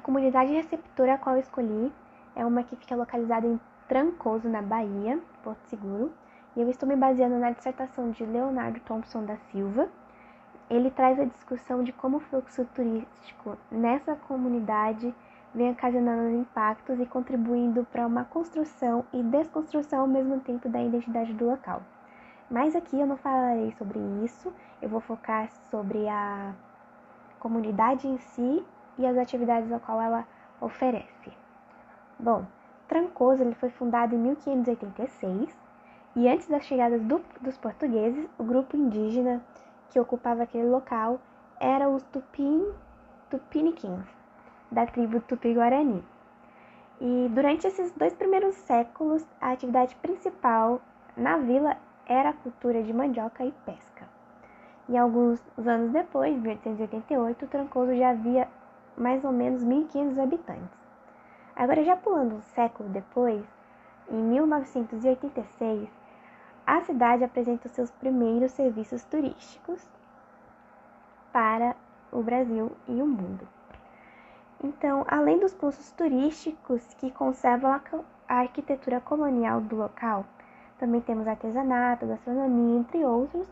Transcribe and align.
comunidade 0.00 0.52
receptora 0.52 1.14
a 1.14 1.18
qual 1.18 1.36
escolhi 1.36 1.92
é 2.34 2.44
uma 2.44 2.62
que 2.62 2.76
fica 2.76 2.96
localizada 2.96 3.46
em 3.46 3.60
Trancoso, 3.88 4.48
na 4.48 4.62
Bahia, 4.62 5.18
Porto 5.42 5.64
Seguro, 5.66 6.12
e 6.56 6.60
eu 6.60 6.68
estou 6.70 6.88
me 6.88 6.96
baseando 6.96 7.38
na 7.38 7.50
dissertação 7.50 8.10
de 8.10 8.24
Leonardo 8.24 8.80
Thompson 8.80 9.24
da 9.24 9.36
Silva. 9.50 9.88
Ele 10.68 10.90
traz 10.90 11.18
a 11.18 11.24
discussão 11.24 11.82
de 11.82 11.92
como 11.92 12.18
o 12.18 12.20
fluxo 12.20 12.64
turístico 12.74 13.56
nessa 13.70 14.14
comunidade 14.14 15.14
vem 15.54 15.72
ocasionando 15.72 16.36
impactos 16.36 17.00
e 17.00 17.06
contribuindo 17.06 17.84
para 17.90 18.06
uma 18.06 18.24
construção 18.24 19.04
e 19.12 19.22
desconstrução 19.22 20.02
ao 20.02 20.06
mesmo 20.06 20.38
tempo 20.40 20.68
da 20.68 20.82
identidade 20.82 21.32
do 21.32 21.46
local. 21.46 21.82
Mas 22.48 22.74
aqui 22.74 22.98
eu 22.98 23.06
não 23.06 23.16
falarei 23.16 23.72
sobre 23.72 23.98
isso, 24.24 24.52
eu 24.80 24.88
vou 24.88 25.00
focar 25.00 25.50
sobre 25.70 26.08
a 26.08 26.52
comunidade 27.38 28.06
em 28.06 28.18
si 28.18 28.64
e 29.00 29.06
as 29.06 29.16
atividades 29.16 29.72
a 29.72 29.80
qual 29.80 30.00
ela 30.00 30.26
oferece. 30.60 31.32
Bom, 32.18 32.44
Trancoso 32.86 33.42
ele 33.42 33.54
foi 33.54 33.70
fundado 33.70 34.14
em 34.14 34.18
1586 34.18 35.56
e 36.14 36.28
antes 36.28 36.46
das 36.46 36.64
chegadas 36.64 37.02
do, 37.02 37.20
dos 37.40 37.56
portugueses, 37.56 38.28
o 38.38 38.44
grupo 38.44 38.76
indígena 38.76 39.42
que 39.88 39.98
ocupava 39.98 40.42
aquele 40.42 40.68
local 40.68 41.18
era 41.58 41.88
os 41.88 42.02
Tupin, 42.04 42.66
Tupiniquins, 43.30 44.04
da 44.70 44.86
tribo 44.86 45.20
Tupi-Guarani. 45.20 46.04
E 47.00 47.30
durante 47.30 47.66
esses 47.66 47.90
dois 47.92 48.12
primeiros 48.12 48.54
séculos, 48.56 49.24
a 49.40 49.52
atividade 49.52 49.94
principal 49.96 50.82
na 51.16 51.38
vila 51.38 51.76
era 52.06 52.30
a 52.30 52.34
cultura 52.34 52.82
de 52.82 52.92
mandioca 52.92 53.44
e 53.44 53.52
pesca. 53.64 54.06
E 54.88 54.98
alguns 54.98 55.40
anos 55.56 55.90
depois, 55.92 56.34
em 56.34 56.40
1888, 56.40 57.46
Trancoso 57.46 57.94
já 57.94 58.10
havia 58.10 58.48
mais 58.96 59.24
ou 59.24 59.32
menos 59.32 59.64
1.500 59.64 60.18
habitantes. 60.22 60.78
Agora, 61.56 61.84
já 61.84 61.96
pulando 61.96 62.36
um 62.36 62.40
século 62.40 62.88
depois, 62.88 63.44
em 64.10 64.16
1986, 64.16 65.88
a 66.66 66.80
cidade 66.82 67.24
apresenta 67.24 67.66
os 67.66 67.72
seus 67.72 67.90
primeiros 67.90 68.52
serviços 68.52 69.04
turísticos 69.04 69.80
para 71.32 71.76
o 72.12 72.22
Brasil 72.22 72.72
e 72.88 73.02
o 73.02 73.06
mundo. 73.06 73.46
Então, 74.62 75.04
além 75.08 75.38
dos 75.38 75.54
pontos 75.54 75.90
turísticos 75.92 76.82
que 76.94 77.10
conservam 77.10 77.72
a 78.28 78.34
arquitetura 78.34 79.00
colonial 79.00 79.60
do 79.60 79.76
local, 79.76 80.24
também 80.78 81.00
temos 81.00 81.26
artesanato, 81.26 82.06
gastronomia, 82.06 82.80
entre 82.80 83.04
outros, 83.04 83.48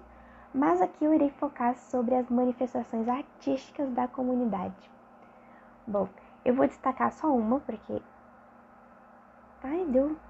mas 0.54 0.80
aqui 0.80 1.04
eu 1.04 1.14
irei 1.14 1.30
focar 1.30 1.76
sobre 1.76 2.14
as 2.14 2.28
manifestações 2.28 3.08
artísticas 3.08 3.90
da 3.90 4.08
comunidade. 4.08 4.97
Bom, 5.88 6.08
eu 6.44 6.54
vou 6.54 6.68
destacar 6.68 7.10
só 7.12 7.26
uma, 7.34 7.58
porque. 7.60 8.04
Ai, 9.62 9.84
deu 9.86 10.20